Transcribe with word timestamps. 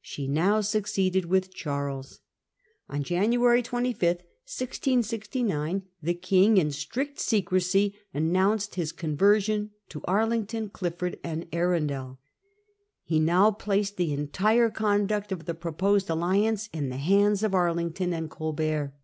She 0.00 0.26
now 0.26 0.62
succeeded 0.62 1.26
with 1.26 1.52
Charles. 1.52 2.20
On 2.88 3.02
January 3.02 3.62
25, 3.62 4.00
1669, 4.16 5.82
the 6.00 6.14
King 6.14 6.56
in 6.56 6.70
strict 6.70 7.20
secrecy 7.20 7.94
announced 8.14 8.76
his 8.76 8.92
conversion 8.92 9.72
to 9.90 10.00
Arlington, 10.04 10.70
Clifford, 10.70 11.18
and 11.22 11.46
Arundel. 11.52 12.18
He 13.02 13.20
now 13.20 13.50
placed 13.50 13.98
the 13.98 14.14
entire 14.14 14.70
conduct 14.70 15.30
of 15.30 15.44
the 15.44 15.52
proposed 15.52 16.08
alliance 16.08 16.70
in 16.72 16.88
the 16.88 16.96
hands 16.96 17.42
of 17.42 17.54
Arlington 17.54 18.14
and 18.14 18.30
Colbert. 18.30 18.94